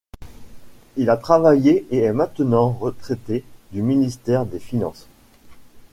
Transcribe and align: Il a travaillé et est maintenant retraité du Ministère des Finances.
Il 0.97 1.11
a 1.11 1.15
travaillé 1.17 1.85
et 1.91 1.99
est 1.99 2.11
maintenant 2.11 2.71
retraité 2.71 3.43
du 3.71 3.83
Ministère 3.83 4.47
des 4.47 4.57
Finances. 4.57 5.05